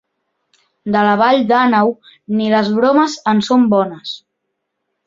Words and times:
De 0.95 1.03
la 1.07 1.11
vall 1.21 1.43
d'Àneu, 1.51 1.93
ni 2.39 2.49
les 2.55 2.73
bromes 2.79 3.21
en 3.35 3.47
són 3.51 3.71
bones. 3.77 4.21